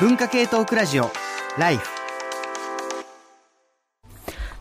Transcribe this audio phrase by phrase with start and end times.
[0.00, 1.12] 文化系トークラジオ
[1.56, 2.03] ライフ。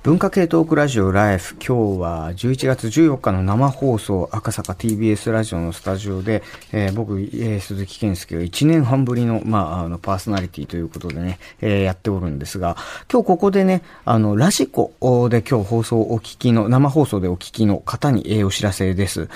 [0.04, 1.56] 文化系トークラジオライフ。
[1.66, 12.76] 今日は11月14日の生放送赤坂 TBS ラジオのスタジオで、えー、僕、えー、鈴木健介が1年半ぶりの,、まあ、あのパーソナリティということでね、えー、やっておるんですが
[13.10, 14.92] 今日ここでねあのラジコ
[15.30, 19.30] で今日放送お聞きの生放送でお聞きの方に、えー、お知らせです。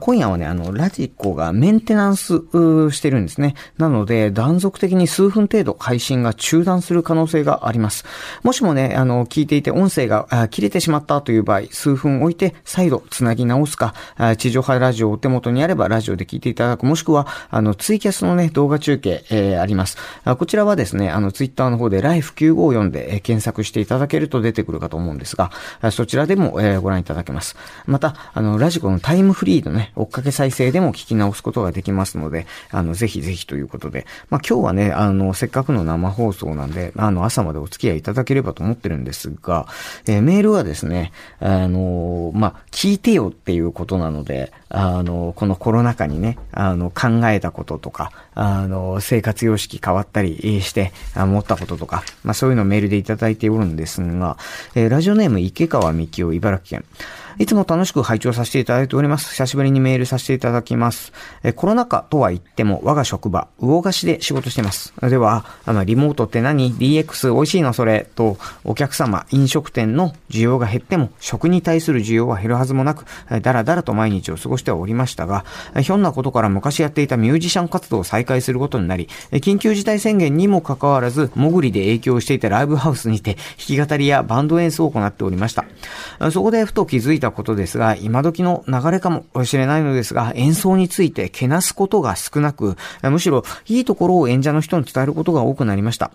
[0.00, 2.42] 今夜はねあのラジコがメンテナンス
[2.90, 3.54] してるんですね。
[3.78, 8.04] なので断続的に数分程度配信が中断する可能性があります。
[8.42, 13.94] もしもねあの聞いていて音声が切れてしまったという場合、数分置いて再度つなぎ直すか、
[14.36, 19.96] 地上波ラジオお手元にあればラジオで聞いていただく、もしくは、あの、ツイキャスのね、動画中継、えー、あります。
[20.38, 25.50] こちらはですね、あの、ツイッターの方で life954 で、え検索していただけると出てくるかと思うんですが、
[25.92, 27.56] そちらでも、えー、ご覧いただけます。
[27.86, 39.66] また、あの、ラジコのタイムフリーのね、追っかけ再生でも聞き直すことができますので、あの、ぜひぜひということで、まあ、今日はね、あの、せっかくの生放送なんで、あの、朝までお付き合いいただければと思ってるんですが、
[40.06, 54.36] えー、メールはですね、あの、まあ、聞いてよっていうことなので、あの、このコロナ禍にね、あの、考えたこととか、あの、生活様式変わったりして、思ったこととか、まあ、そういうのをメールでいただいておるんですが、
[54.74, 56.84] えー、ラジオネーム池川美希夫茨城県。
[57.38, 59.30] いつも楽しく拝聴させていただいております。
[59.30, 61.12] 久しぶりにメールさせていただきます。
[61.42, 64.92] えコロナ禍とは言っても、我が職場、魚菓子で仕事してます。
[65.00, 73.04] では、あの、リモートって何 ?DX 美味しいのそれと、お客様、飲食店の需要が減っても、食に対する需要は減るはずもなく、
[73.40, 75.44] だらだらと毎日を過ごしておりましたが、
[75.80, 85.64] ひょんなことから昔やっていたミュージシャン活動を再開することになり、緊急事態宣言にもかかわらず、潜りで影響していたライブハウスにて、弾き語りやバンド演奏を行っておりました。
[86.30, 96.10] そこでふと気づいたことですが、今時の流れかもしれないのですが、演奏についてけなすことが少なく、むしろいいところを演者の人に伝えることが多くなりました。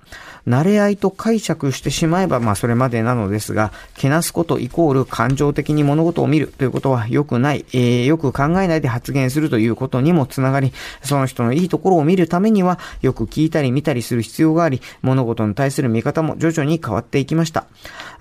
[0.48, 10.72] 慣れ合いと解釈してしまえば、まあそれまでなのですが、けなすことイコール感情的に物事を見るということは良くない、えー、よく考えないで発言するということにもつながり、
[11.02, 17.66] その人のいいところを見るためには、よく聞いたり見たりする必要があり、物事に対する見方も徐々に変わっていきました。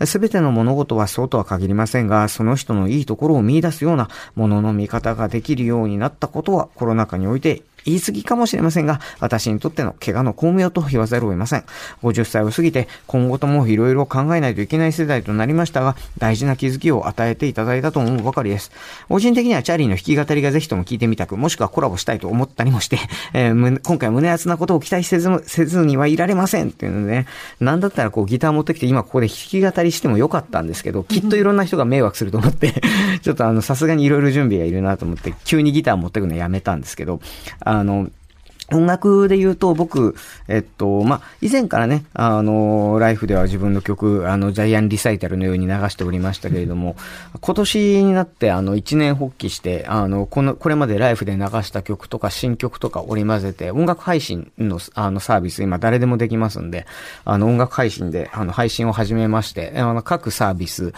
[0.04, 11.64] すべての物事はそうとは限りませんが、その人のいいところを見出すようなものの見方ができるようになったことはコロナ禍において言い過ぎかもしれませんが、私にとっての怪我の巧妙と言わざるを得ません。
[12.02, 18.72] 50歳を過ぎて、今後とも色々考えないといけない世代となりましたが、大事な気づきを与えていただいたと思うばかりです。
[19.08, 22.98] 個人的にはチャーリーの弾き語りがぜひとも聞いてみたく、もしくはコラボしたいと思ったりもして、
[23.32, 27.26] えー、今回胸熱なことを期待せずせずにはいられませんっていうのでね、
[27.60, 32.74] なんだったらこうギター持ってきて今ここで弾き語りしてもよかったんですけど、きっといろんな人が迷惑すると思って
[33.22, 37.20] ちょっとあの、さすがにいろいろ準備がいるなと思って、急にギター持ってくのやめたんですけど、
[37.60, 38.10] ああの
[38.72, 40.16] 音楽で言うと、僕、
[40.48, 46.96] えっと、まあ、以前からね、あの、ライフでは自分の曲、あの、ジャイアンリサイタルのように流しておりましたけれども、
[47.40, 56.86] 今年になって、あの、一年発起して、あの、この、これまでライフで流した曲とか新曲とか織り交ぜて、音楽配信の、あの、サービス、今誰でもできますんで、
[57.26, 60.94] あの、音楽配信で、あの、配信を始めまして、あの、各サービス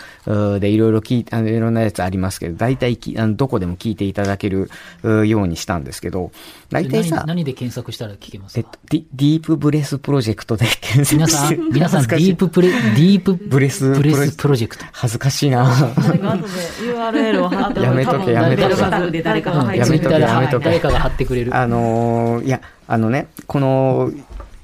[0.61, 4.71] でいろいろ聞いて、あの、いろんなやつありますけど、大体き、あの、どこでも聞いていただける
[5.03, 6.31] ようにしたんですけど、
[6.71, 8.61] 大体さ、何で検索したら聞けますか？
[8.61, 13.93] えっと、ディープブレスプロジェクトで 検索皆さん、皆さん、ディーププレ、ディープブレス
[14.37, 14.85] プロジェクト。
[14.93, 15.65] 恥ずかしいな
[15.97, 16.49] 誰か後で
[16.93, 18.69] URL を貼ってやめとけ、やめと
[19.11, 19.23] け。
[19.23, 20.65] 誰かが配信やめとけ、やめとけ。
[20.67, 21.57] 誰かが貼ってくれる。
[21.57, 24.11] あのー、いや、あのね、この、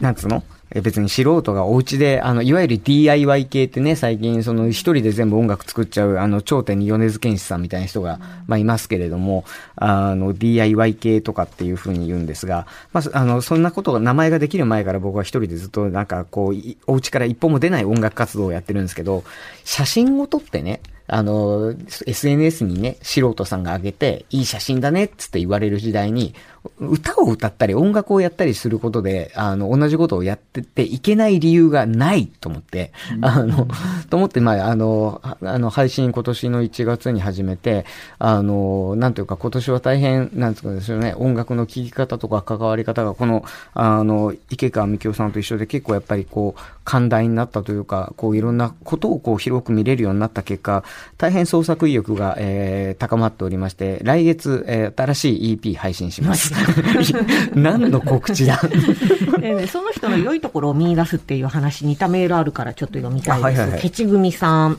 [0.00, 0.44] なんつうの？
[0.81, 9.44] 別に素人がお家で、あの、いわゆる DIY 系ってね、最近その一人で全部音楽作っちゃう、あの、頂点に米津玄師さんみたいな人が、まあいますけれども、
[9.77, 19.25] あの、DIY 系とかっていうふうに言うんですが、まあ、あの、そんなことが、名前ができる前から僕は一人でずっとなんかこう、お家から一歩も出ない音楽活動をやってるんですけど、
[19.65, 21.75] 写真を撮ってね、あの、
[22.06, 26.34] SNS にね、素人さんが上げて、いい写真だねっつって言われる時代に、
[26.78, 33.67] 歌を歌ったり音楽をやったりすることで、あの、同じことをやってていけない理由がないと思って、あの、
[34.11, 37.85] と思って、まあ、あの、あの、配信今年の1月に始めて、
[38.19, 43.44] あの、なんというか今年は大変、なんですかですよね、音楽の聴き方とか関わり方が、この、
[43.75, 50.85] あの、池川美京さんと一緒で結構やっぱりこう、寛大になったというか、こう、いろんなことをこう、広く見れるようになった結果、
[51.19, 56.51] 大変創作意欲が、えー、高まっておりまして、来月、えー、新しい EP 配信します。
[57.54, 58.60] 何の告知だ？
[59.43, 63.44] えね、その人の良いところを見出すっていう話、似たメールあるからちょっと読みたいです。
[63.44, 64.78] はいはいはい、ケチ組さん、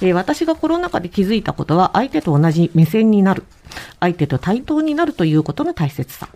[0.00, 3.44] えー、私がコロナ禍で気づいたことは、相手と同じ目線になる。
[4.00, 6.28] 相手と対等になるということの大切さ。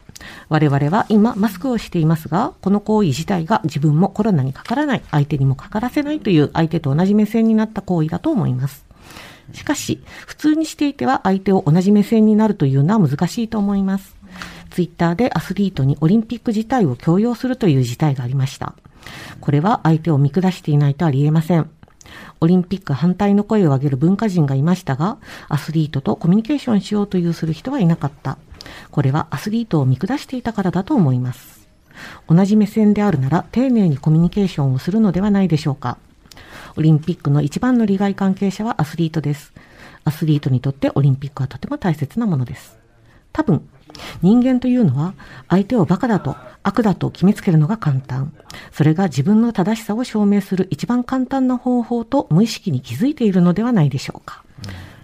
[0.48, 8.84] 我々は今マスクをしていますが、この行為自体が自分もコロナにかからない、相手にもかからせないという相手と同じ目線になった行為だと思います。
[9.52, 14.17] しかし、普通にしていては相手を同じ目線になるというのは難しいと思います。
[14.70, 18.74] ツイッターでアスリートにオリンピック自体を強要するという事態がありました。
[19.40, 21.70] これは相手を見下していないとありえません。
[22.40, 25.18] オリンピック反対の声を上げる文化人がいましたが、
[25.48, 28.38] アスリートとコミュニケーションしようというする人はいなかった。
[28.90, 31.68] これはアスリートを見下していたからだと思います。
[32.28, 35.98] 同じ目線であるなら丁寧にコミュニケーションをするのではないでしょうか。
[36.76, 39.52] オリンピックの一番の利害関係者はアスリートです。
[40.04, 42.78] アスリートにとってオリンピックはとても大切なものです。
[43.32, 43.68] 多分、
[44.22, 45.14] 人間というのは
[45.48, 48.32] 相手をバカだと悪だと決めつけるのが簡単。
[48.72, 54.42] それが自分の正しさを証明する一番簡単な方法と無意識に気づいているのではないでしょうか。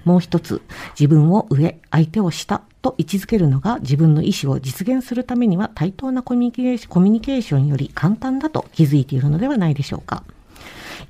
[0.05, 0.61] もう一つ、
[0.99, 10.23] 自分を上、相手を下と位置づけるのが自分の意思を実現するためには対等なコミュニケーションより簡単だと気づいているのではないでしょうか。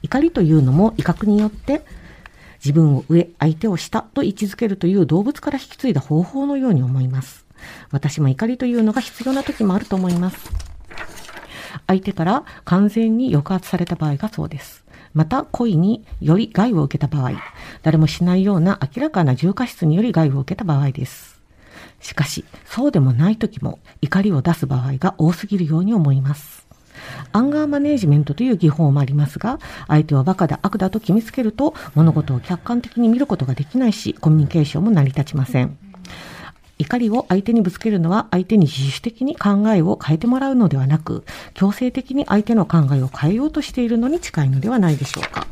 [0.03, 1.83] 怒りというのも威嚇によって
[2.65, 7.44] 自分を上、相手を下と位置づけるという動物から引き継いだ方法のように思います。
[7.91, 10.51] 私も怒りというのが必要な時もあると思います。
[11.87, 14.85] 相手から完全に抑圧された場合がそうです。
[15.13, 17.33] また、恋により害を受けた場合、
[17.83, 21.41] 誰もしないような明らかな重過失により害を受けた場合です。
[22.01, 26.67] しかし、そうでもない時も怒りを出す場合が多すぎるように思います。
[27.33, 29.59] アンガーマネージメントという技法もありますが、
[29.89, 35.77] 相手はバカだ悪だと決めつけると、物事を客観的に見ることができないし、コミュニケーションも成り立ちません。
[36.79, 41.25] 怒りを相手にぶつけるのは相手に自主的に考えを変えてもらうのではなく、
[41.55, 45.47] 強制的に相手の考えを変えようとしているのに近いのではないでしょうか。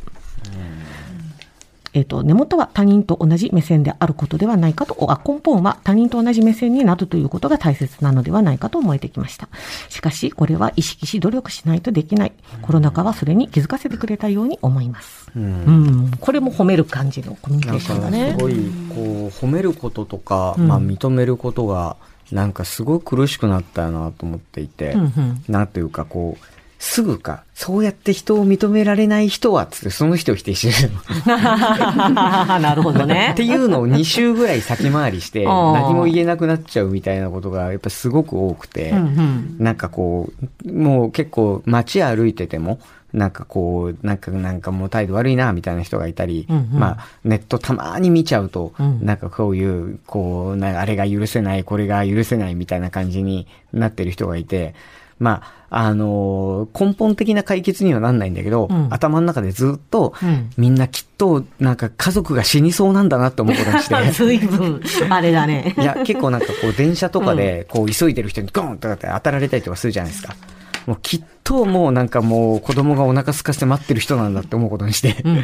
[1.95, 9.49] えっ、ー、と、根元は他人と同じ目線であることではないかと、あ根本は他人と同じ目線になるということが大切なのではないかと思えてきました。
[9.89, 12.33] しかし、これは意識し努力しないとできない。
[12.63, 15.31] コロナ禍はそれに気づかせてくれたように思います。
[15.37, 18.37] うん、うんこれも褒める感じのコミュニケーションだね。
[18.39, 18.61] すごい、こ
[18.97, 21.97] う、褒めることとか、まあ、認めることが、
[22.31, 26.52] なんかすごい苦しくなったよなと思っていて、うんうん、なんというかこう、
[26.83, 30.99] すぐか、そうやって人を認められない人は、つってその人を否定してるの。
[32.59, 33.31] なるほどね。
[33.35, 40.33] っていうのを2週ぐらい先回りして、 何も言えなくなっちゃうみたいなことがやっぱすごく多くて、うんうん、なんかこ
[40.67, 42.81] う、もう結構街歩いてても、
[43.13, 54.75] なんかこう、なんか、なんかもう態度悪いな、みたいな人がいたり、うんうん、まあ、ネットたまに見ちゃうと、うん、なんかこういう、こう、なあれが許せない、これが許せないみたいな感じになってる人がいて、
[55.19, 63.95] まあ、あのー、根本的な解決にはなんないんだけど、うん、頭の中でずっと、うん、みんなきっと、なんか家族が死にそうなんだなって思うことにして。
[64.13, 65.75] 随分、あれだね。
[65.79, 70.35] いや、結構なんかこう、電車とかで、こう、急いでる人にゴンとかって当たられたりとかするじゃないですか。
[70.87, 75.41] もうきっともうなんかもう子供がお腹空かせて待ってる人なんだって思うことにしてうん、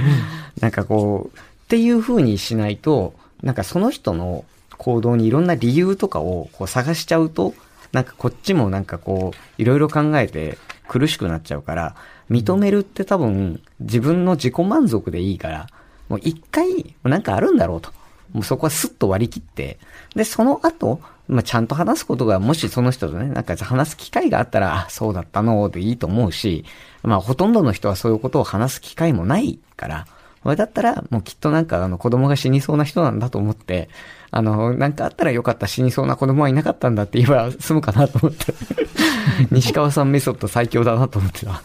[0.60, 4.44] なんかこう、っていう風にしないと、なんかその人の
[4.78, 7.54] 行動にいろんな理由とかをこう探しちゃうと、
[7.92, 11.96] なんかこっちもなんかこう、いろいろ考えて苦しくなっちゃうから、
[12.30, 15.66] 認めるって多分自分の自己満足でいいから、
[16.08, 17.90] もう一回、なんかあるんだろうと。
[18.32, 19.78] もうそこはスッと割り切って、
[20.14, 26.64] で、その後、まあ、ちゃんと話すことが、もしその人とね、なんか話す機会があったら、あ、そうだったの、でいいと思うし、
[27.02, 30.06] まあ、ほとんどの人はそういうことを話す機会もないから、
[30.42, 33.88] これだったら、もうきっとなんかあの子供が死にそうな人なんだと思って、
[34.30, 38.54] あの、なんかあったらよかった死にそうな子供はいなかったんだって言えば済むかなと思って。
[39.50, 41.62] 西川さんメソッド最強だなと思ってた。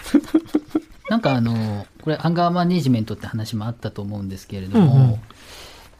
[1.09, 5.17] なんかあの、これアンガーマネジメントって話もあったと思うんですけれども、うんうん、や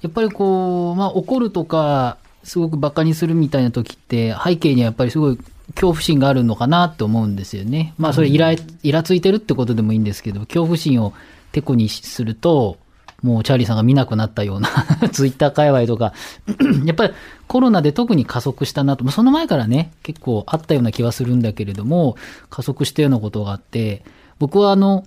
[0.07, 7.93] っぱりこう、まあ怒るとか、すごく馬鹿にするみたいな時って、背景にはやっぱりすごい恐怖心があるのかなって思うんですよね。
[7.97, 11.13] まあそれイラ、イラついてるってことでもいいんですけど、恐怖心を
[11.51, 12.77] てこにすると、
[13.23, 14.69] もうチャーリーさんが見なくなったような
[15.11, 16.13] ツイッター界隈とか。
[16.85, 17.13] やっぱり
[17.47, 22.17] コロナで特に加速したなと、その前からね、結構あったような気はするんだけれども、
[22.49, 24.03] 加速したようなことがあって、
[24.39, 25.05] 僕はあの、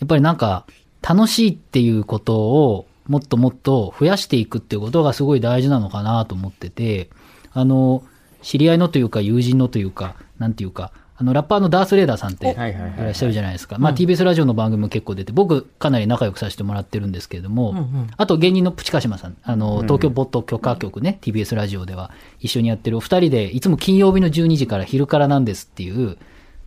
[0.00, 0.66] やっぱりなんか、
[1.00, 7.08] 楽しいっていうことをもっともっと増やしていくっていうことがすごい大事なのかなと思ってて、
[7.52, 8.02] あの、
[8.42, 13.76] 知り合いのというか友人のというか、なんていうか、あの、ラッパーのダース・レーダーさんっていらっしゃるじゃないですか。
[13.78, 26.18] まあ、TBS ラジオの番組も結構出て、僕、かなり仲良くさせてもらってるんですけれども、うんうん、あと芸人のプチカシマさん、あの、東京ボット許可局ね、TBS ラジオでは一緒にやってるお二人で、いつも金曜日の12時から昼からなんですっていう、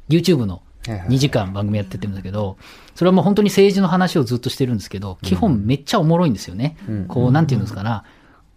[0.10, 2.58] YouTube の2時間番組やっててるんだけど、
[2.96, 6.76] それはもう本当に政治の話をずっとしてるんですけど、基本めっちゃおもろいんですよね。
[7.08, 8.04] こう、なんていうんですかな、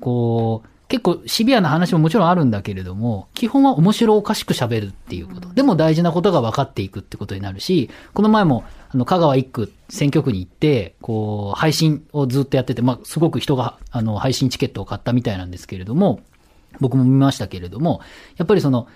[0.01, 5.53] こう、結構シビアな話ももちろんあるんだけれども、基本は面白おかしく喋るっていうこと。
[5.53, 16.21] でも大事なことが分かっていくってことになるし、この前も、あの、香川一区選挙区に行って、こう、配信をずっとやってて、まあ、すごく人が、あの、配信チケットを買ったみたいなんですけれども、
[16.79, 18.01] 僕も見ましたけれども、
[18.37, 18.87] やっぱりその、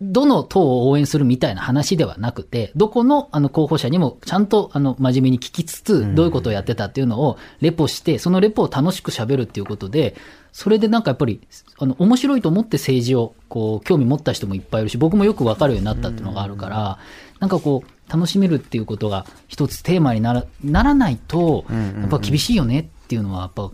[0.00, 10.16] どの党を応援するみたいな話ではなくて、どこのあの候補者にもちゃんとあの真面目に聞きつつ、どういうことをやってたっていうのをレポして、そのレポを楽しく喋るっていうことで、
[10.52, 11.40] それでなんかやっぱり、
[11.78, 16.98] あの、面白いと思って政治をこう、興味持った人もいっぱいいるし、僕もよくわかるようになったっていうのがあるから、
[17.38, 23.70] なんかこう、楽しめるっていうことが一つテーマにならならないと、やっぱ厳しいよねっていうのは、やっぱ、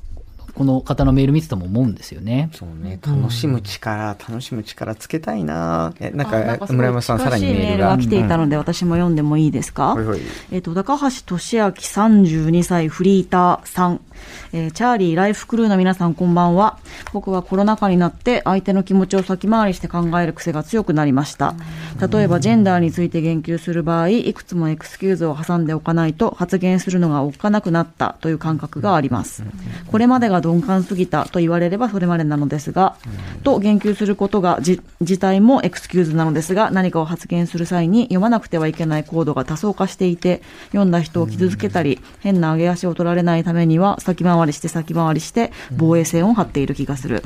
[0.55, 2.49] この方のメール見てても思うんですよね。
[2.53, 7.97] そうね、楽しむ力、楽しむ力つけたいなえ、なんか、村山さんさらにメールが。
[7.97, 10.21] が来ていたので、私も読んでもいいですか、ほいほい
[10.53, 14.01] えっ、と、高橋俊明32歳フリーターさん。
[14.53, 16.79] えーチャーリーライフクルーの皆さんこんばんは。
[17.13, 21.55] 僕はコロナ禍になって相手の気持ちを先回りして考える癖が強くなりました。
[22.11, 29.45] 例えばジェンダーについて言及する場合、いくつもエクスキューズを挟んでおかないと発言するのがおっかなくなったという感覚があります。
[29.91, 32.97] これまでが鈍感すぎたと言われればそれまでなのですが、
[33.43, 47.25] と言及することが自体もエクスキューズなのですが、何かを発言する際に読まなくてはいけないコードが多層化していて、読んだ人を傷つけたり、変な上げ足を取られないためには、先回りして先回りして防衛線を張っている気がする。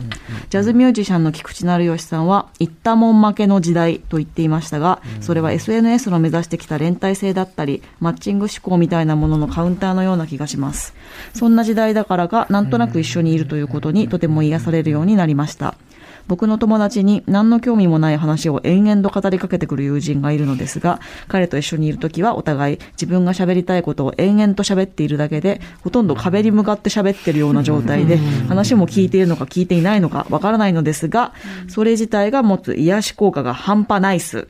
[0.48, 10.94] ジャズミュージシャンの菊池成吉さんは、言ったもん負けの時代と言っていましたが、それは SNS の目指してきた連帯性だったり、マッチング思考みたいなもののカウンターのような気がします。
[11.34, 15.74] そんな時代だからか、なんとなく一緒にいるということにとても癒されるようになりました。
[16.28, 28.18] 僕の友達に何の興味もない話を延々と語りかけてくる友人がいるのですが、彼と一緒にいるときはお互い自分が喋りたいことを延々と喋っているだけで、ほとんど壁に向かって喋ってるような状態で、
[28.48, 31.32] 話も聞いているのか聞いていないのかわからないのですが、
[31.68, 34.48] それ自体が持つ癒し効果が半端ないっす。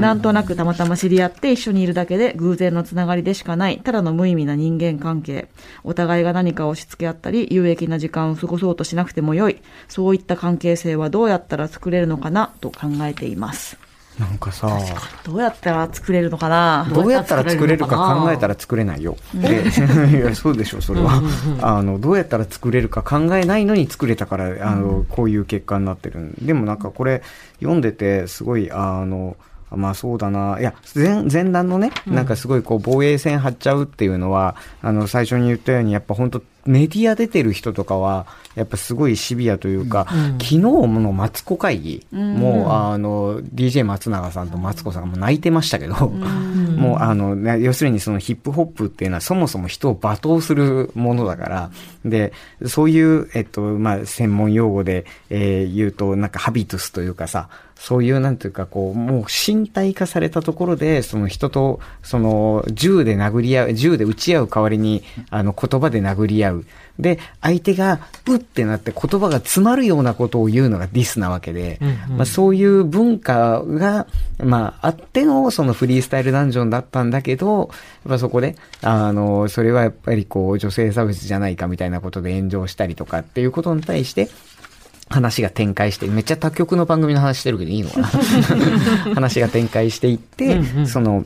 [0.00, 5.48] なんとなくたまたま知り合って一緒にいるだけで偶然のつながりでしかない、ただの無意味な人間関係。
[5.84, 9.60] お互いが何かを押し付け合ったり、有益な時間を過ごそうとしなくてもよい。
[9.88, 13.76] そういった関係性はどうやったら作れるのかなと考えています。
[14.18, 14.68] なんかさ、
[15.24, 16.86] どうやったら作れるのかな？
[16.92, 19.16] どうやったら作れるか考えたら作れないよ。
[19.34, 19.62] で、
[20.12, 21.22] いや、そうでしょ、それは。
[21.62, 26.34] あの、どうやったら作れるか考えないのに作れたから、あの、こういう結果になってる。
[26.42, 27.22] でもなんかこれ、
[27.60, 29.36] 読んでて、すごい、あの、
[29.70, 30.58] まあそうだな。
[30.60, 40.06] いや、前、前段のね、なんかすごいこう防衛線張っちゃうっていうのは、あの、最初に言ったように、やっぱ本当メディア出てる人とかは、やっぱすごいシビアというか、
[40.38, 51.70] 昨日のマツコ会議、もう、あの、DJ 松永さんとマツコさんがもう泣いてましたけど、もう、あの、ね要するにそのヒップホップっていうのはそもそも人を罵倒するものだから、
[52.04, 52.32] で、
[52.66, 57.48] そういう、えっと、まあ、専門用語で、えー言うと、なんかハビトゥスというかさ、
[57.82, 66.64] そういうなんていうかこう、もう身体化されたところで、その人と、その銃で殴り合う、銃で撃ち合う代わりに、あの言葉で殴り合う。
[67.00, 67.98] で、相手が、
[68.28, 74.06] うってなって言葉が詰まるようなことを言うのがディスなわけで、まあそういう文化が、
[74.38, 77.68] まああってのそのフリースタイルダンジョンだったんだけど、やっ
[78.10, 84.28] ぱそこで、あの、それはやっぱりこう女性差別じゃないかみたいなことで炎上したりとかっていうことに対して、
[85.08, 88.08] 話が展開して、めっちゃ他局の番組の話してるけどいいのかな？
[89.14, 91.24] 話が展開していって、その、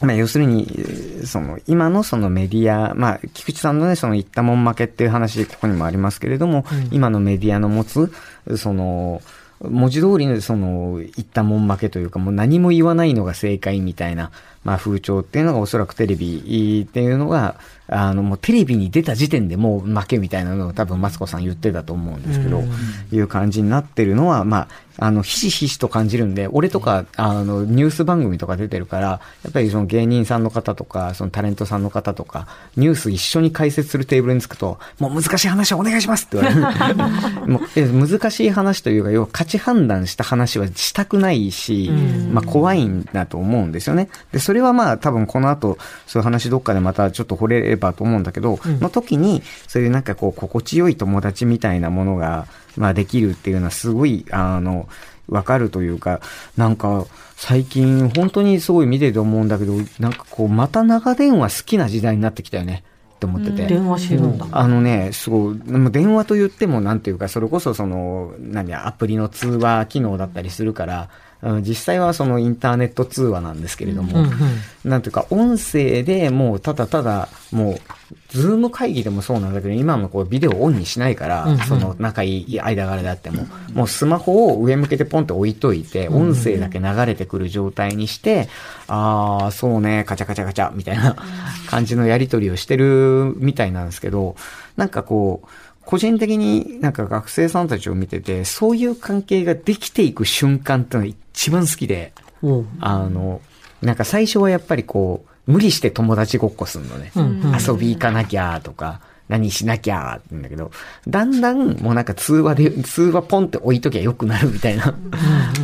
[0.00, 8.12] まあ、要するに、えーその、今のそのメディア、まあ、菊池さんのね、その言ったもん負けっていう話、ここにもありますけれども、今のメディアの持つ、
[8.56, 9.20] その、
[9.60, 14.30] 文字通りのその、言ったもん負けというか、もう何も言わないのが正解みたいな、
[14.68, 22.62] まあ、風潮っていうのがおそらくテレビっていうのが、あの、もうテレビに出た時点でもう負けみたいなのを多分マツコさん言ってたと思うんですけど、
[23.10, 24.68] いう感じになってるのは、まあ、
[25.00, 36.96] あの、ひしひしと感じるんで、俺とか、あの、ニュース番組とか出てるから、やっぱりその芸人さんの方とか、そのタレントさんの方とか、ニュース一緒に解説するテーブルにつくと、もう難しい話をお願いしますって言われる。
[37.46, 41.90] もうえ難しい話というか、要は価値判断した話はしたくないし、
[42.32, 44.08] まあ怖いんだと思うんですよね。
[44.32, 52.46] で、それはまあ多分この後、そういう話どっかでまたちょっと掘れればと思うんだけど、の時に、そういうなんかこう、心地よい友達みたいなものが、
[52.76, 54.88] まあできるっていうのはすごい、あの、
[55.28, 56.20] わかるというか、
[56.56, 62.82] なんか、最近本当にすごい見てて思うんだけど、なんかこう、また長電話好きな時代になってきたよね。
[63.16, 63.66] って思ってて。
[63.66, 64.46] 電話してるんだ。
[64.52, 71.27] あのね、すご電話と言っても、なんていうか、それこそその、何アプリの通話機能だったりするから、うん
[71.62, 74.26] 実際はそのインターネット通話なんですけれども、
[74.84, 77.80] なんていうか、音声でもうただただ、もう、
[78.28, 88.48] ズーム会議でもそうなんだけど、今のこうビデオをオンにしないから、その仲いい間柄であっても、もうスマホを上向けてポンって置いといて、音声だけ流れてくる状態にして、
[88.88, 91.16] ああ、そうね、カチャカチャカチャ、みたいな
[91.68, 94.34] 感じのやり取りをしてるみたいなんですけど、
[94.76, 95.48] なんかこう、
[95.88, 102.12] 個人的になんか学生さんたちを見てて、そういう関係ができていく瞬間ってのが一番好きで、
[102.78, 103.40] あの、
[103.80, 107.10] なんか最初はやっぱりこう、無理して友達ごっこすんのね。
[107.58, 110.70] 遊び行かなきゃとか、何しなきゃって言うんだけど、
[111.06, 114.94] だんだんもうなんか通話で、通話ポンって置いときゃよくなるみたいな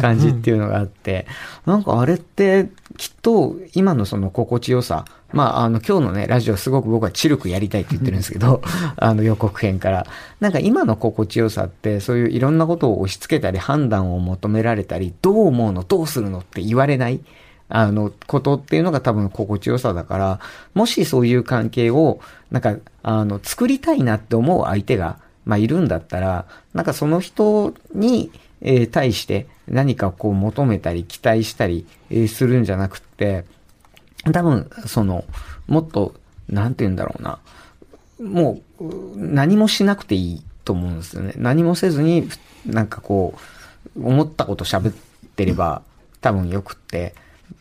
[0.01, 1.27] 感じっていうのがあって、
[1.67, 8.63] なんかあれってきっと今のその心地よさ、まああの今日のね、ラジオすごく僕はチルクやりたいって言ってるんですけど、
[8.97, 10.07] あの予告編から。
[10.41, 17.21] なんか今の心地よさってそういういろんなことを押し付けたり判断を求められたり、どう思うのどうするのって言われない。
[17.69, 20.41] あの、ことっていうのが多分心地よさだから、
[20.75, 22.21] もしそういう関係を、
[22.51, 28.31] なんか、あの、作りたいなって思う相手が、まあ、いるんだったら、なんかその人に、
[28.65, 33.45] えー対して何かこう求めたり期待したり、えーするんじゃなくって、
[34.33, 35.25] 多分、その、
[35.69, 36.15] もっと、
[36.49, 37.39] なんて言うんだろうな。
[38.21, 41.35] もう、う何もしなくていいと思うんですよね。
[41.37, 42.29] 何もせずに、
[42.67, 43.35] なんかこ
[43.97, 44.95] う、思ったこと喋っ
[45.37, 45.83] てれば
[46.21, 47.15] 多分よくって、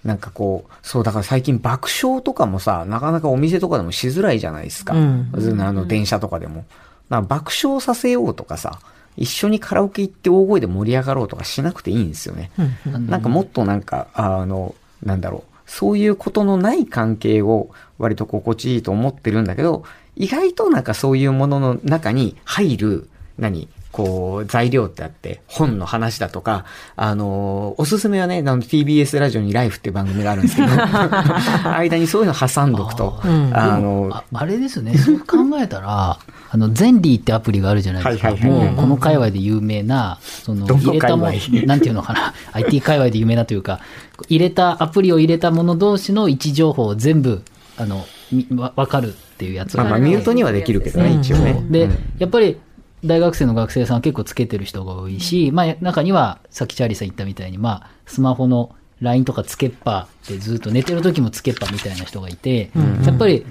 [0.03, 4.93] なんかこう、そうだから最近爆笑とかもさ、なかなかお店とかでもしづらいじゃないですか。
[4.93, 6.65] うんあの、電車とかでも。
[7.10, 8.79] 爆笑させようとかさ、
[9.17, 12.51] 一緒にカラオケ行って大声で盛り上がろうとかしなくていいんですよね。
[12.86, 19.84] なんかもっとなんか、あの、なんだろう、そういうことのない関係を割と心地いいと思ってるんだけど、
[20.15, 23.67] 意外となんかそういうものの中に入る、何？
[23.94, 30.68] こう、材料ってあって、本の話だとか、あの、おすすめはね、あの TBS ラジオにライフっていう番組があるんですけど、
[31.78, 36.18] 間にそういうの挟んどくと、あの、ああれですね、そう考えたら、
[36.50, 38.32] あの、ゼンリーってアプリがあるじゃないですか。
[38.48, 43.80] もう、この界隈で有名な、その、入れたも界隈 なんていうのかな、IT 界隈で有名なというか、
[44.28, 47.44] 入れた、アプリを入れたもの同士の位置情報を全部、
[47.78, 51.64] あの、みわわかるっていうやつまあまあミュートにはできるけどね、一応ね。
[51.70, 51.98] で、うん。
[52.18, 52.58] やっぱり
[53.05, 62.72] 大学生の学生さんは結構つけてる人が多いし、まあ中にはさっきチャーリーさん言ったみたいに、まあスマホの LINE とかつけっぱでずっと寝てる時もつけっぱみたいな人がいて、
[63.05, 63.46] やっぱり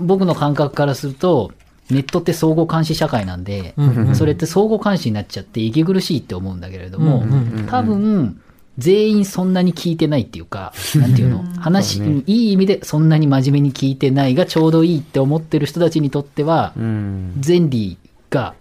[0.00, 1.52] 僕の感覚からすると、
[1.90, 3.74] ネットって相互監視社会なんで、
[4.14, 7.24] それって相互監視になっちゃって息苦しいって思うんだけれども、
[7.68, 8.40] 多分、
[8.78, 17.34] 全員そんなに聞いてないっていうか、なんていうの、話、いい意味でそんなに真面目に聞いてないがちょうどいいって思ってる人たちにとっては、うん。
[17.38, 18.54] ゼンリーがあ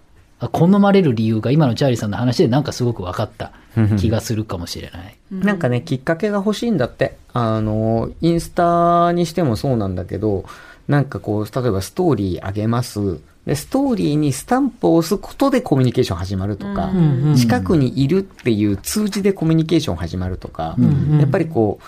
[0.50, 3.52] 好まれる理由が今のチャーリーさんの話でなんかすごく分かった
[4.00, 5.16] 気がするかもしれない。
[5.32, 7.18] なんかね、きっかけが欲しいんだって。
[7.34, 10.46] あの、インスタにしてもそうなんだけど、
[10.88, 13.20] なんかこう、例えばストーリーあげます。
[13.46, 16.92] で、ストーリーにスタンプを押すことでコミュニケーション始まるとか、
[17.36, 20.76] 近くにいるっていう通知でコミュニケーション始まるとか、
[21.20, 21.84] やっぱりこう、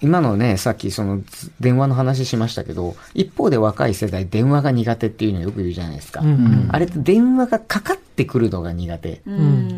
[0.00, 1.22] 今のね、さっきその
[1.58, 6.22] 電話の話しましたけど、一方で若い世代電話が苦手っていうのよく言うじゃないですか。
[6.68, 9.18] あれって電話がかかってくるのが苦手っ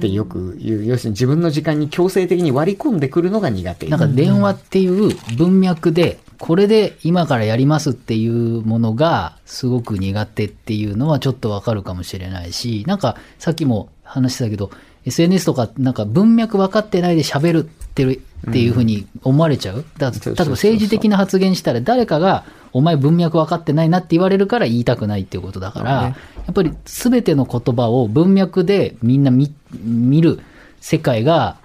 [0.01, 0.85] てよく言う。
[0.85, 3.89] 要するに自分の時間に強制的に割り込んでくるのが苦手。
[3.89, 14.71] なんか電話っていう文脈で、これで今からやりますっていうものがすごく苦手っていうのはちょっとわかるかもしれないし、なんかさっきも話したけど、
[15.07, 19.85] SNS とかなんか文脈分かってないで喋るってるっていうふうに思われちゃう。
[19.97, 26.15] だ例えば政治的な発言したら誰かがお前文脈分かってないなって言われるから言いたくないっていうことだから、や
[26.51, 30.41] っぱり全ての言葉を文脈でみんな見見る
[30.81, 31.57] 世界が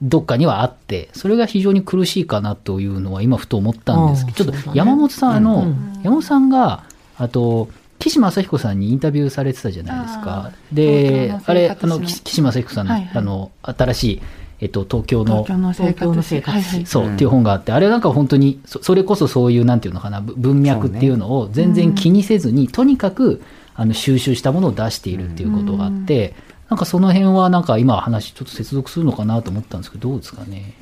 [0.00, 6.84] どっかにはあって、それが非常に苦しいかなというのは今ふと思ったんですけど、ちょっと山本さん、あの、山本さんが、
[7.16, 7.68] あと、
[8.00, 10.50] 岸正彦さんにインタビューされてたじゃないですか。
[10.72, 14.22] で、あれ、あの、岸岸正彦さんの、あの、新しい、
[14.62, 15.74] えっと、東京の東京の
[16.22, 16.50] 生活。
[16.50, 16.86] はいはい。
[16.86, 23.42] そう、っていう本があって、あれなんか本当に、そそれこそそういう、なんていうのかな、ぶ文脈っていうのを全然気にせずに、とにかく、
[23.74, 26.34] あの、収集したものを出しているっていうことがあって、
[26.70, 30.74] なんかその辺はなんか今話ちょっと接続するのかなと思ったんですけど、どうですかね。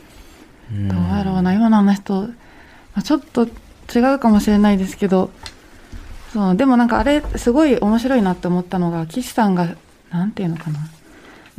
[0.71, 2.29] どうやろうな今の話と、ま
[2.97, 3.47] あ、ちょっと
[3.93, 5.31] 違うかもしれないですけど
[6.33, 9.75] そうでもなんかあれすごい面白いなって思ったのが岸さんが
[10.11, 10.79] なんていうのかな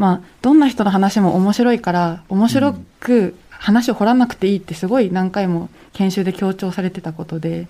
[0.02, 7.68] まあどんな人の話も面白いから面白く話を掘らなくていいってすごい何回も研修で強調されてたことで、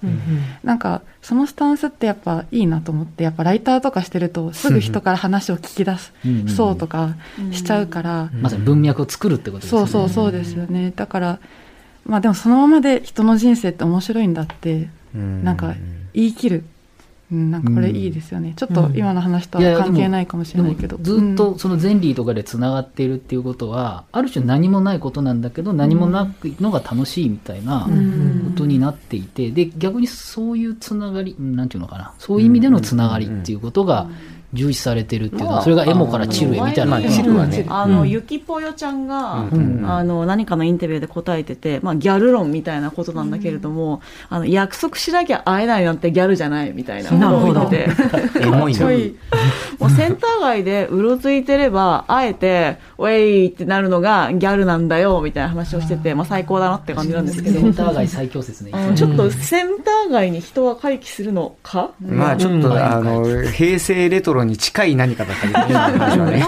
[0.63, 6.13] なんかそのスタンスってやっぱいいなと思ってやっぱライターとかしてるとすぐ人から話を聞き出す
[6.55, 7.15] そうとか
[7.51, 9.79] しちゃうから、まさに文脈を作るってことですね。
[9.79, 10.93] そうそうそうですよね。
[10.95, 11.39] だから
[12.05, 15.75] まあでもそのままで人の人生って面白いんだってなんか
[16.13, 16.65] 言い切る、うん、
[17.31, 20.97] なんかこれいいですよね、ちょっと今の話とは関係ないかもしれないけど。
[21.01, 32.13] ずっとその前理とかでつながっているっていうことは、ある種何もないことなんだけど何もなくのが楽しいみたいなことになっていて、で逆にそういうつながりなんていうのかな。
[32.17, 34.09] そういう意味でのつながりっていうことが
[34.53, 36.99] 重視されてるっていうのはそれがエモからチルへみたいな。
[36.99, 37.65] ね。
[37.69, 39.85] あの、ゆきぽよちゃんが、ん。
[39.85, 47.89] あの、何かのインタビューで答えてて、まあ、ギャル論みたいなことなんだけれども、あの、約束しなきゃ会えないなんてギャルじゃないみたいなことを言って
[48.39, 48.41] て。
[48.43, 48.91] エモいな
[49.81, 57.59] もうセンター街でうろついてれば、あえて、ウェイってなるのがギャルなんだよ、みたいな話をしてて、まあ最高だなって感じなんですけど。
[57.59, 58.71] センター街最強説ね。
[58.73, 65.89] うんちょっとセンター街に人は回帰するのか、まあちょっと、あの、平成レトロに近い何かだったり な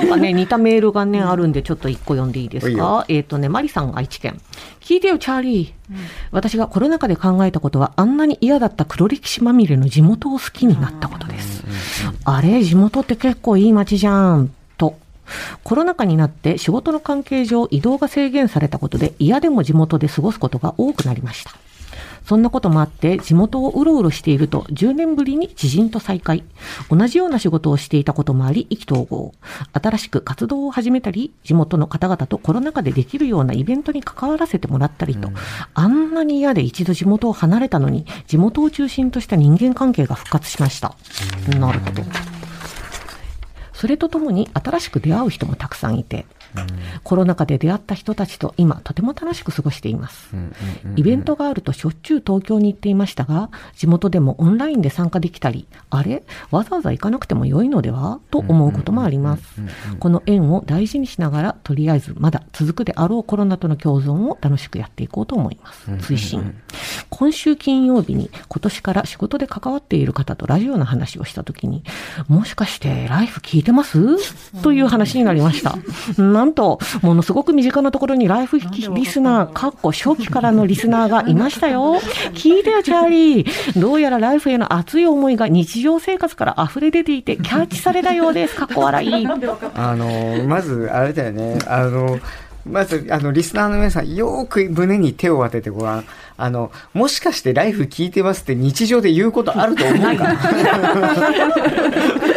[0.04, 3.06] んかね、似たメールがね、あるんで、ちょっと一個読んでいいですか？
[3.08, 4.39] えっ、とね、マリさん愛知県。
[4.82, 5.96] 聞いてよ、チャーリー。
[6.32, 11.63] 私がコロナ禍で考えたことは、あんなに嫌だった黒歴史まみれの地元を好きになったことです。
[12.25, 14.53] あれ、地元って結構いい街じゃん。
[14.77, 14.97] と。
[15.63, 21.51] コロナ禍になって仕事の関係上移動が制限されたことで嫌でも地元で過ごすことが多くなりました。
[22.25, 26.43] そんなこともあって、地元をうろうろしていると、10年ぶりに知人と再会。
[26.89, 29.33] 同じような仕事をしていたこともあり、意気投合。
[29.73, 35.31] 新しく活動を始めたり、地元の方々とコロナ禍でできるようなイベントに関わらせてもらったりと、
[35.73, 40.95] あんなに嫌で一度地元を離れたのに、地元を中心とした人間関係が復活しました。
[41.59, 42.03] なるほど。
[43.73, 46.25] それとともに新しく出会う人もたくさんいて、
[47.03, 50.35] コロナ禍で出会った人たちと今とても楽しく過ごしています。
[50.95, 56.23] イベントがあるとしょっちゅう東京に行っていましたが、地元でもオンラインで参加できたり、あれ？
[56.51, 58.19] わざわざ行かなくても良いのでは？
[58.31, 59.43] と思うこともあります。
[59.99, 65.91] この縁を大事にしながら、とりあえずまだ続くであろうコロナとの共存を楽しくやっていこうと思います。
[65.91, 66.55] 推進。
[67.15, 71.84] 今週金曜日に今年から仕事で関わっている方とラジオの話をしたときに、
[72.28, 74.17] もしかしてライフ聞いてます？
[74.63, 75.76] という話になりました。
[76.21, 82.02] なんと、ものすごく身近なところにライフリスナー、かっこ初期からのリスナーがいましたよ。
[82.34, 83.80] 聞いてよ、チャーリー。
[83.80, 88.56] どうやらライフへの熱い思いが日常生活から溢れ出ていて、キャッチされたようです。
[88.56, 89.28] かっこ笑い。
[89.76, 92.19] あの、まず、あれだよね、あの、
[92.65, 96.06] まず、あの、リスナーの皆さん、よく胸に手を当ててごらん。
[96.38, 100.39] あの、もしかしてライフ聞いてますって日常で言うことあると思うかな？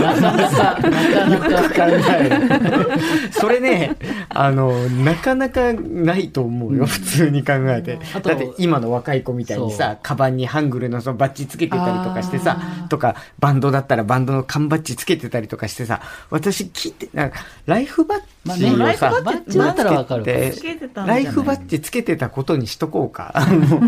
[0.00, 0.80] かなか、
[1.28, 2.98] なかなか。
[3.32, 3.96] それね、
[4.28, 7.98] あの、なかなかないと思うよ、普通に考えて。
[8.14, 20.24] あとだって今の若い子みたいにそさ、カバンにハングルのそのバッジつけてたりとかしてさ、とか、バンドだったらバンドの缶バッジつけてたりとかしてさ、私聞いて、なんか、ライフバッジをさ、まあねライフバッジだったらわかる。
[20.94, 23.32] ライフバッジつけてたことにしとこうか。
[23.34, 23.80] あの、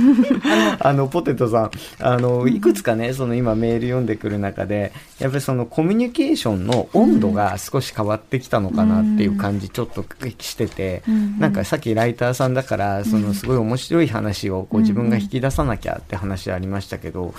[0.81, 10.05] あのポテトさん、あの、いくつかね、その今メール読んでくる中で、やっぱりそのコミュニケーションの温度が少し変わってきたのかなっていう感じちょっと
[10.39, 11.03] してて、
[11.39, 17.35] なんかさっきライターさんだから、そのすごい面白い話をこう自分が引き出さなきゃって話ありましたけど、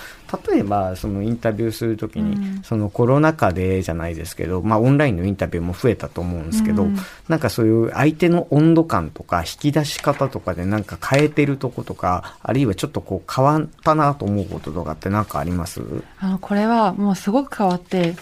[0.50, 6.88] 例えばそのインタビューするときに、そのコロナ禍でじゃないですけど、まあオンラインのインタビューも増えたと思うんですけど、
[7.28, 15.82] なんかそういう相手の温度感とか引き出し方とかでなんか変えてるとことか、あるいはちょっとこう変わったなと思うこととかってなんかあります？
[16.20, 18.15] あのこれはもうすごく変わって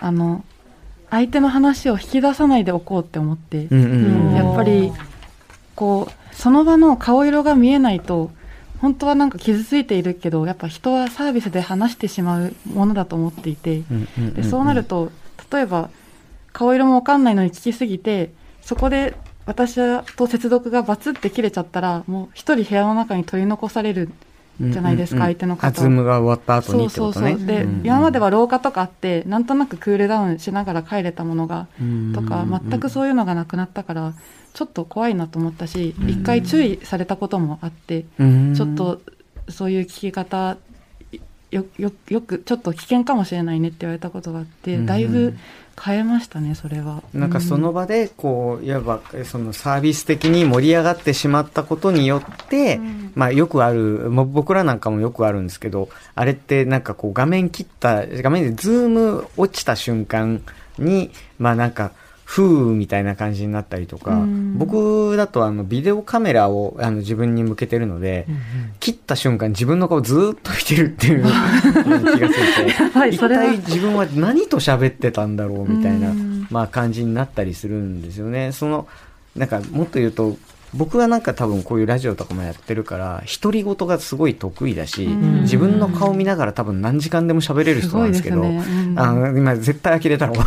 [0.00, 0.44] あの
[1.10, 4.92] 相手の話を引き出さないでおこうって思って、うんうんうんやっぱり
[5.74, 8.30] こうその場の顔色が見えないと
[8.80, 15.10] 本当はなんか傷ついているけどやっぱ人はサービスで話してしまうものだと思っていて、うんうんうんでそうなると
[15.52, 15.90] 例えば
[16.52, 18.32] 顔色も分かんないのに聞きすぎて
[18.62, 19.14] そこで
[19.46, 19.76] 私
[20.16, 24.10] と接続がバツって切れちゃったらもう一人部屋の中に取り残される
[24.60, 25.66] じゃないですか、相手の方。
[25.68, 27.32] あズームが終わった後にそうってことね。
[27.32, 27.80] そうそうで、うん。
[27.84, 32.12] 今までは廊下とかあってなんとなくクールダウンしながら帰れたものがうん。
[32.12, 34.14] とか全くそういうのがなくなったから
[34.54, 38.54] ちょっと怖いなと思ったし一回注意されたこともあってうん。
[38.54, 39.00] ちょっと
[39.48, 40.56] そういう聞き方
[41.50, 44.86] よよよくちょっと危険かもしれないねって言われたことがあってうん。
[44.86, 45.36] だいぶ
[45.80, 47.02] 変えましたねそれは。
[47.14, 52.80] なんかその場で、こう、いわば、そのサービス的に盛り上がってしまったことによって、
[53.14, 60.42] まあよくある、僕らなんかもよくあるんですけど、あれってなんかこう画面切った、画面でズーム落ちた瞬間
[60.78, 61.92] に、まあなんか、
[62.28, 64.22] 風みたいな感じになったりとか、
[64.54, 68.26] 僕だとあのビデオカメラをあの自分に向けてるので、
[68.80, 76.12] 切った瞬間自分の顔ずーっと見てるっていう 気がすはいる一体自分は何と喋ってたんだろうみたいな、
[76.50, 78.52] まあ感じになったりするんですよね。
[78.52, 78.86] その、
[79.34, 80.36] なんかもっと言うと、
[80.74, 88.62] 僕はなんか多分こういうラジオとかもやってるから、独り言がすごい得意だし、自分の顔見ながら多分何時間でも喋れる人なんですけど、ね。
[88.68, 88.98] うん。
[88.98, 90.34] あの、今絶対呆れたの。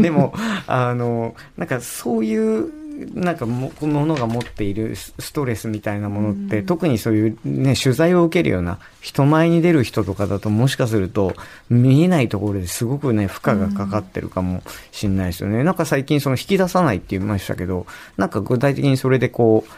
[0.00, 0.34] でも、
[0.66, 2.79] あの、なんかそういう、
[3.14, 11.34] なんかも、ものが持っているスストレスみたいなものって、特にそういうね、取材を受けるような、人前に出る人とかだと、もしかすると、
[11.68, 15.64] 見えないところですごくね、負荷がかかってるかもしれないですよね。
[15.64, 17.86] なんか最近その引き出さないって言いましたけど、
[18.16, 19.70] なんか具体的にそれでこう、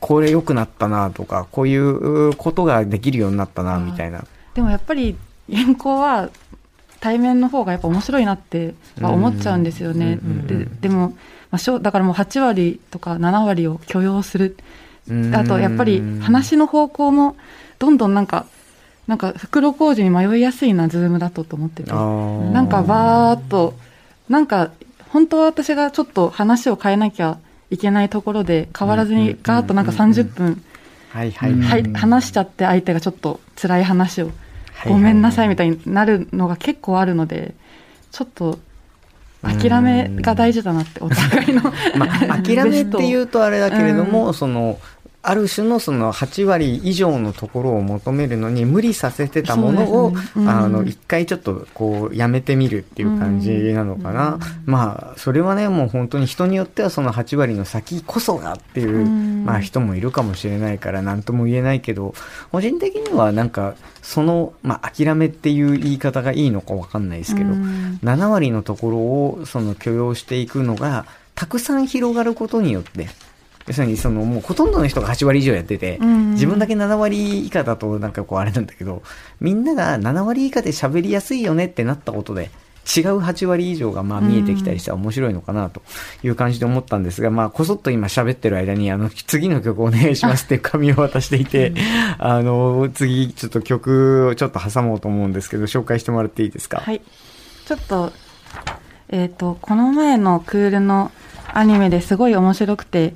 [0.00, 4.24] これ良くなったなとか、こういうことができるようになったな、みたいな。
[4.54, 5.16] でもやっぱり
[5.52, 6.30] 原稿は
[7.00, 10.18] 対面の方がやっぱ面白いなっては思っちゃうんですよね。
[10.46, 11.14] ででも、
[11.56, 14.56] まあだからもう8割とか7割を許容する。
[15.08, 15.34] うん。
[15.34, 17.36] あとやっぱり話の方向も
[17.78, 18.46] どんどんなんか、
[19.06, 21.92] なんか袋小路に迷いやすいな、ズームだとと思ってて。
[21.92, 23.74] なんかバーっと、
[24.28, 24.72] なんか
[25.08, 27.38] 本当は私がちょっと話を変えなきゃ
[27.70, 30.62] いけないところで変わらずにガーッとなんか30分、
[31.08, 34.30] はい、話しちゃって相手がちょっと辛い話を、
[34.86, 37.54] ごめんなさいみたいになるのが結構あるので、
[38.12, 38.58] ちょっと
[39.46, 41.62] 諦めが大事だなって、お互いの。
[41.96, 44.78] まあ、諦めっていうとあれだけれども、その、
[45.28, 54.38] ある種のその8割以上のところを求めるのに無理させてたものを、ねうんあの、一回ちょっとこう、やめてみるっていう感じなのかな。
[54.66, 59.44] まあ、それはね、もう本当に人によってはその8割の先こそがっていう、うん。
[59.44, 62.14] まあ人もいるかもしれないから何とも言えないけど、
[62.52, 67.98] 個人的にはなんか、その、まあ諦めっていう言い方がいいのかわかんないですけど、うん。
[68.04, 73.08] 7割のところをその許容していくのが、たくさん広がることによって、
[73.66, 79.02] 要するにそのもうほとんどの人が8割以上やってて、うん自分だけ7割以下だとなんかこうあれなんだけど、
[79.40, 82.50] みんなが7割以下で喋りやすいよねってなったことで、
[82.86, 85.80] 違う8割以上がまあ見えてきたりしたら面白いのかなと
[86.22, 91.72] いう感じで思ったんですが、まあこそっと今喋ってる間にあの次の曲お願いしますっていう紙を渡していて、
[92.18, 96.80] あの次ちょっと曲をちょっと挟もうと思うんですけど、紹介してもらっていいですか？
[96.80, 97.00] はい。
[97.64, 98.12] ちょっと、
[99.08, 101.10] えっ、と、この前のクールの
[101.52, 103.14] アニメですごい面白くて、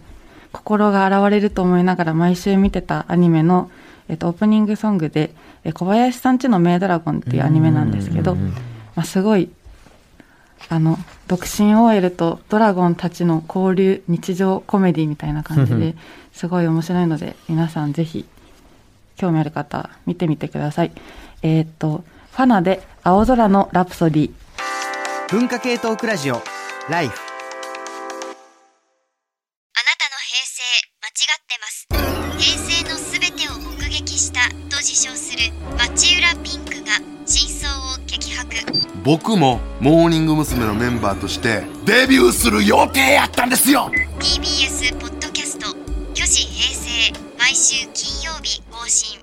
[0.53, 3.71] 心が洗われると思いながら毎週見てたアニメの、
[4.09, 5.31] えっ、と、オープニングソングで、
[5.65, 9.51] え小林さんちのメイドラゴンっていうアニメなんですけど、まあ、すごい、
[10.69, 15.95] あの、独身 OL とドラゴンたちの交流、日常コメディみたいな感じで、
[16.33, 18.27] すごい面白いので、皆さんぜひ、
[19.17, 20.93] 興味ある方、見てみてください。
[21.43, 24.31] えっ、と、ファナで青空のラプソディ。
[25.31, 26.43] 文化系トークラジオ
[26.89, 27.30] ライフ
[32.41, 36.93] 平成の全てを目撃したと自称する町浦ピンクが
[37.27, 38.57] 真相を激白。
[39.05, 40.65] 僕もモーニング娘。
[40.65, 43.91] のメンバーとしてデビューする予定やったんですよ。
[44.19, 45.77] TBS ポッドキャスト
[46.15, 49.20] 「巨子平成」毎週金曜日更新。